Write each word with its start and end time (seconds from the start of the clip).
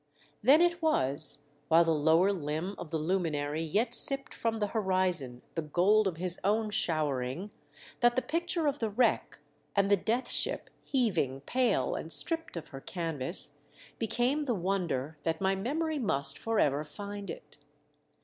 Then 0.41 0.63
it 0.63 0.81
was, 0.81 1.45
while 1.67 1.83
the 1.85 1.93
lower 1.93 2.33
limb 2.33 2.73
of 2.79 2.89
the 2.89 2.97
luminary 2.97 3.61
yet 3.61 3.93
sipped 3.93 4.33
from 4.33 4.57
the 4.57 4.69
horizon 4.73 5.43
the 5.53 5.61
gold 5.61 6.07
of 6.07 6.17
his 6.17 6.39
own 6.43 6.71
showering, 6.71 7.51
that 7.99 8.15
the 8.15 8.23
picture 8.23 8.65
of 8.65 8.79
the 8.79 8.87
3IO 8.87 8.89
THE 8.89 8.89
DEATH 8.89 8.93
SHIP. 8.93 8.97
wreck, 8.97 9.39
and 9.75 9.91
the 9.91 9.97
Death 9.97 10.27
Ship 10.27 10.69
heaving 10.83 11.41
pale 11.41 11.93
and 11.93 12.11
stripped 12.11 12.57
of 12.57 12.69
her 12.69 12.81
canvas, 12.81 13.59
became 13.99 14.45
the 14.45 14.55
wonder 14.55 15.19
that 15.21 15.39
my 15.39 15.53
memory 15.55 15.99
must 15.99 16.39
for 16.39 16.59
ever 16.59 16.83
find 16.83 17.29
it. 17.29 17.59